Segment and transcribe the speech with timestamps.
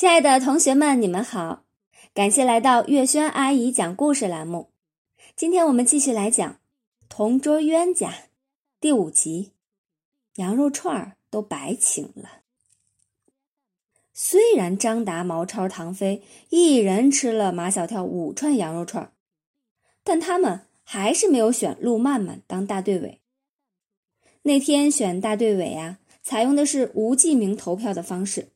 [0.00, 1.66] 亲爱的同学们，你们好！
[2.14, 4.70] 感谢来到月轩阿姨讲故事栏目。
[5.36, 6.52] 今天我们继续来讲
[7.10, 8.08] 《同桌冤家》
[8.80, 9.52] 第五集，
[10.36, 12.40] 羊肉串儿都白请了。
[14.14, 19.12] 虽然张达、毛超、唐飞一人吃了马小跳五串羊肉串儿，
[20.02, 23.20] 但他们还是没有选陆曼曼当大队委。
[24.44, 28.48] 那天选大队委啊，采用的是无记名投票的方式。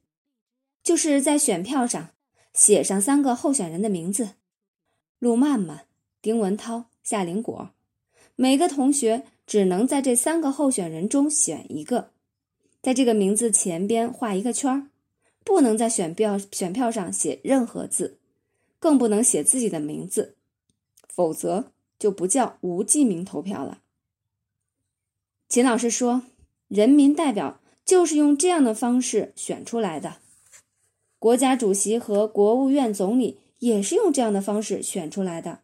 [0.84, 2.10] 就是在选票上
[2.52, 4.34] 写上三个候选人的名字：
[5.18, 5.86] 陆曼曼、
[6.20, 7.70] 丁文涛、夏林果。
[8.36, 12.10] 每个同学只能在这三个候选人中选一个，
[12.82, 14.88] 在这个名字前边画一个圈儿，
[15.42, 18.18] 不能在选票选票上写任何字，
[18.78, 20.36] 更不能写自己的名字，
[21.08, 23.80] 否则就不叫无记名投票了。
[25.48, 26.24] 秦老师说
[26.68, 30.18] ：“人民代表就是用这样的方式选出来的。”
[31.24, 35.60] 国家主席和国务院总理也是用这样的方式选出来的。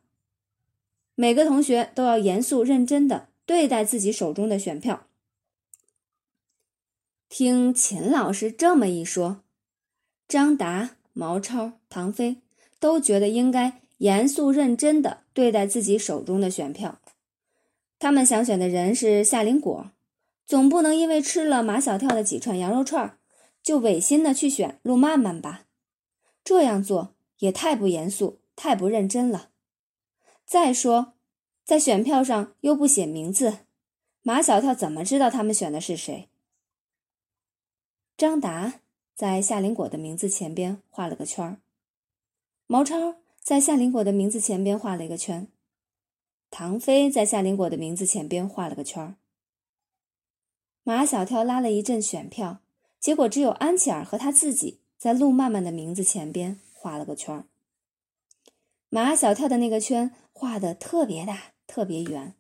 [1.15, 5.07] 每个同学都要严肃认真的对待自己手中的选票。
[7.29, 9.43] 听秦老师这么一说，
[10.27, 12.39] 张达、毛超、唐飞
[12.79, 16.99] 都觉得应该严肃认真的对待自己手中的选票。
[17.99, 19.91] 他们想选的人是夏林果，
[20.47, 23.19] 总不能因为吃了马小跳的几串羊肉串儿。
[23.63, 25.67] 就违心的去选陆曼曼吧，
[26.43, 29.51] 这样做也太不严肃、太不认真了。
[30.45, 31.13] 再说，
[31.65, 33.59] 在选票上又不写名字，
[34.23, 36.29] 马小跳怎么知道他们选的是谁？
[38.17, 38.81] 张达
[39.15, 41.61] 在夏林果的名字前边画了个圈儿，
[42.67, 45.47] 毛超在夏林果的名字前边画了一个圈，
[46.51, 49.15] 唐飞在夏林果的名字前边画了个圈儿。
[50.83, 52.61] 马小跳拉了一阵选票。
[53.01, 57.47] 结果只有安琪儿和他自己在路曼曼的名字前边画了个圈儿。
[58.91, 62.35] 马小跳的那个圈画的特别大，特别圆。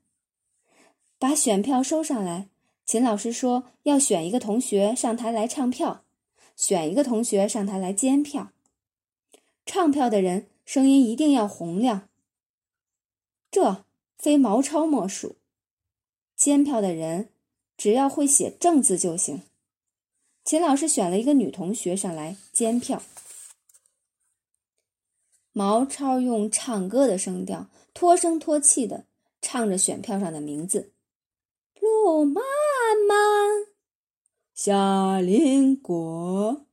[1.19, 2.49] 把选票收上来，
[2.84, 6.04] 秦老师说要选一个同学上台来唱票，
[6.56, 8.53] 选一个同学上台来监票。
[9.65, 12.09] 唱票的人声音一定要洪亮，
[13.50, 13.84] 这
[14.19, 15.37] 非毛超莫属。
[16.37, 17.31] 监票的人
[17.76, 19.43] 只要会写正字就行。
[20.43, 23.03] 秦老师选了一个女同学上来监票。
[25.53, 29.05] 毛超用唱歌的声调，拖声拖气的
[29.41, 30.93] 唱着选票上的名字：
[31.81, 32.43] 陆曼
[33.09, 33.67] 曼、
[34.55, 36.67] 夏林果、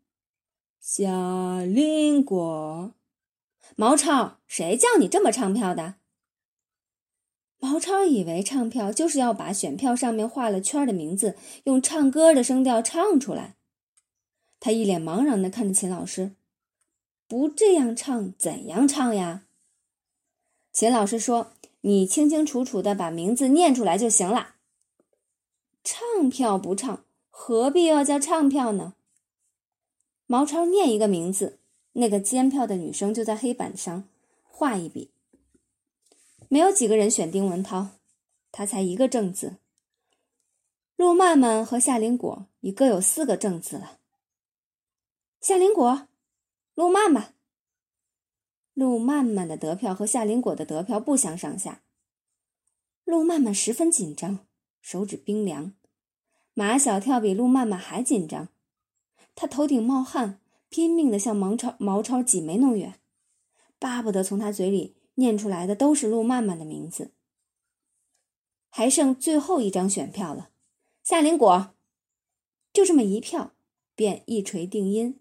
[0.79, 2.93] 夏林果。
[3.75, 5.95] 毛超，谁叫你这么唱票的？
[7.59, 11.35] 毛超以为唱票就是要把选票上面画了圈的名字
[11.65, 13.56] 用唱歌的声调唱出来。
[14.59, 16.35] 他一脸茫然的看着秦老师，
[17.27, 19.43] 不这样唱怎样唱呀？
[20.71, 24.55] 秦老师说：“你清清楚楚的把名字念出来就行了。
[25.83, 28.93] 唱票不唱，何必要叫唱票呢？”
[30.27, 31.59] 毛超念一个名字，
[31.93, 34.03] 那个监票的女生就在黑板上
[34.43, 35.11] 画一笔。
[36.49, 37.87] 没有几个人选丁文涛，
[38.51, 39.57] 他才一个正字。
[40.95, 43.99] 陆曼曼和夏林果已各有四个正字了。
[45.39, 46.07] 夏林果，
[46.73, 47.35] 陆曼曼。
[48.73, 51.83] 陆曼曼的得票和夏林果的得票不相上下。
[53.05, 54.45] 陆曼曼十分紧张，
[54.81, 55.73] 手指冰凉。
[56.53, 58.49] 马小跳比陆曼曼还紧张，
[59.35, 62.99] 他头顶冒汗，拼命的向毛超毛超挤眉弄眼，
[63.79, 67.11] 巴不得从他嘴里念出来的都是陆曼曼的名字。
[68.69, 70.49] 还剩最后一张选票了，
[71.03, 71.75] 夏林果，
[72.73, 73.53] 就这么一票，
[73.95, 75.19] 便一锤定音。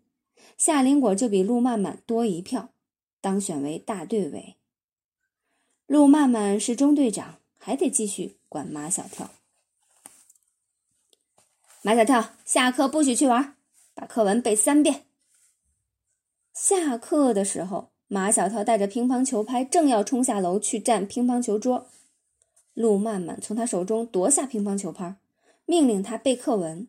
[0.57, 2.71] 夏林果就比陆曼曼多一票，
[3.21, 4.57] 当选为大队委。
[5.87, 9.31] 陆曼曼是中队长，还得继续管马小跳。
[11.83, 13.55] 马小跳，下课不许去玩，
[13.95, 15.05] 把课文背三遍。
[16.53, 21.87] 下课的时候，马小跳带着乒乓球拍，正要冲下楼去占乒乓球桌，
[22.75, 25.17] 陆曼曼从他手中夺下乒乓球拍，
[25.65, 26.89] 命令他背课文。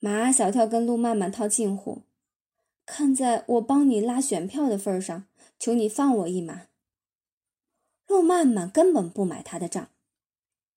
[0.00, 2.02] 马小跳跟陆曼曼套近乎。
[2.86, 5.26] 看在我帮你拉选票的份上，
[5.58, 6.68] 求你放我一马。
[8.06, 9.90] 陆曼曼根本不买他的账，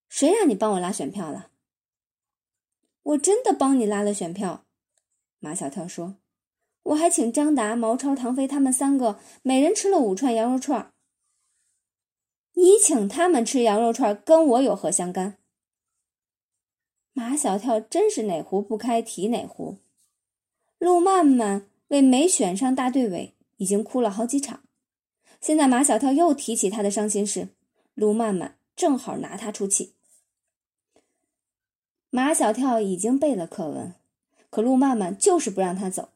[0.09, 1.51] 谁让你帮我拉选票了？
[3.03, 4.65] 我真的帮你拉了选票。
[5.39, 6.17] 马小跳说
[6.83, 10.93] ：“我还请张达、毛超、唐飞他们三个，每人吃了五串羊肉串。
[12.53, 15.37] 你请他们吃羊肉串，跟我有何相干？”
[17.13, 19.77] 马小跳真是哪壶不开提哪壶。
[20.79, 21.67] 陆曼曼。
[21.91, 24.63] 为没选上大队委已经哭了好几场。
[25.41, 27.49] 现在马小跳又提起他的伤心事，
[27.95, 29.93] 陆曼曼正好拿他出气。
[32.09, 33.93] 马小跳已经背了课文，
[34.49, 36.11] 可陆曼曼就是不让他走，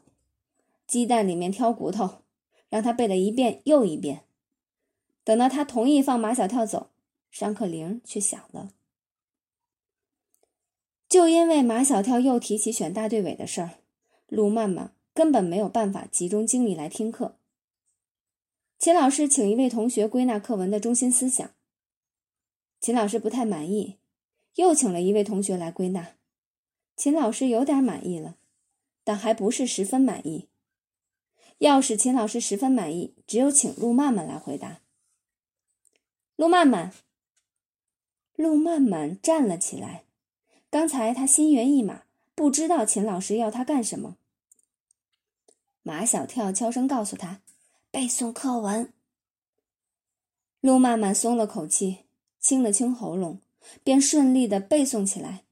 [0.87, 2.21] 鸡蛋里面挑骨头，
[2.69, 4.21] 让他背了一遍又一遍。
[5.25, 6.91] 等到他同意放马小跳走，
[7.29, 8.69] 上课铃却响了。
[11.07, 13.79] 就因为马小跳又提起选大队委的事儿，
[14.27, 17.37] 陆曼曼根本没有办法集中精力来听课。
[18.77, 21.49] 秦老师请一位同学归纳课文的中心思想。
[22.81, 23.97] 秦老师不太满意，
[24.55, 26.15] 又请了一位同学来归纳。
[26.95, 28.37] 秦老师有点满意了，
[29.03, 30.49] 但还不是十分满意。
[31.59, 34.81] 要使秦老师十分满意，只有请陆曼曼来回答。
[36.35, 36.93] 陆曼曼，
[38.35, 40.04] 陆曼曼站了起来。
[40.75, 42.03] 刚才他心猿意马，
[42.35, 44.17] 不知道秦老师要他干什么。
[45.83, 47.39] 马小跳悄声告诉他。
[47.91, 48.91] 背诵课文，
[50.59, 51.99] 陆曼曼松了口气，
[52.41, 53.39] 清了清喉咙，
[53.85, 55.45] 便顺利的背诵起来。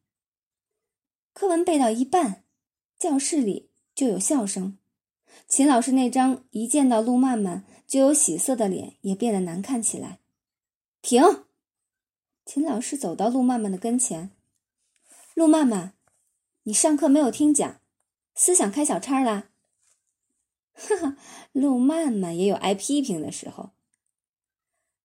[1.32, 2.44] 课文背到一半，
[3.00, 4.78] 教室里就有笑声。
[5.48, 10.20] 秦老师那张一见到陆曼曼就有喜色的脸也变得难看起来。
[11.02, 11.46] 停！
[12.46, 14.30] 秦老师走到陆曼曼的跟前。
[15.34, 15.94] 陆曼曼，
[16.64, 17.82] 你上课没有听讲，
[18.36, 19.50] 思想开小差啦？
[20.74, 21.18] 哈哈，
[21.52, 23.72] 陆曼曼也有挨批评的时候。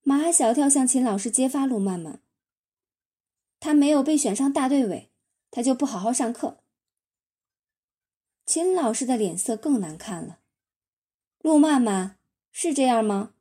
[0.02, 2.20] 马小跳向秦老师揭发陆曼曼，
[3.58, 5.10] 他没有被选上大队委，
[5.50, 6.62] 他就不好好上课。
[8.44, 10.40] 秦老师的脸色更难看了。
[11.40, 12.19] 陆曼曼
[12.50, 13.34] 是这样吗？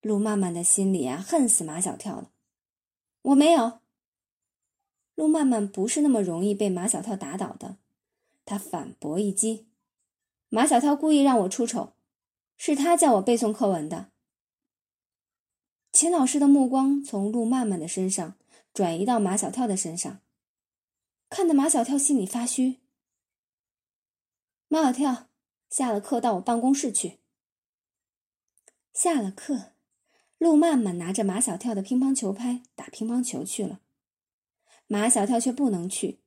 [0.00, 2.30] 陆曼曼的心里啊，恨死马小跳了。
[3.22, 3.80] 我没有。
[5.18, 7.74] 陆曼曼不是那么容易被马小跳打倒的，
[8.44, 9.66] 他反驳一击。
[10.48, 11.94] 马小跳故意让我出丑，
[12.56, 14.12] 是他叫我背诵课文的。
[15.90, 18.36] 秦老师的目光从陆曼曼的身上
[18.72, 20.20] 转移到马小跳的身上，
[21.28, 22.76] 看得马小跳心里发虚。
[24.68, 25.26] 马小跳，
[25.68, 27.18] 下了课到我办公室去。
[28.94, 29.72] 下了课，
[30.38, 33.80] 陆曼曼拿着马小跳的乒乓球拍打乒乓球去了，
[34.88, 36.18] 马小跳却不能去，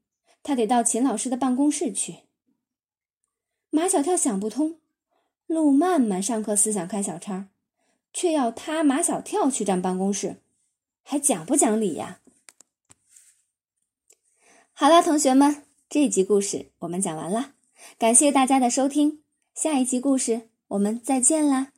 [0.42, 2.20] 他得到秦老师的办公室去。
[3.72, 4.80] 马小跳想不通，
[5.48, 7.50] 陆曼曼上课思想开小差，
[8.14, 10.38] 却要他马小跳去占办公室，
[11.04, 12.22] 还讲不讲理呀？
[14.74, 17.54] 好了，同学们，这集故事我们讲完了，
[17.98, 19.24] 感谢大家的收听，
[19.56, 21.71] 下一集故事我们再见啦！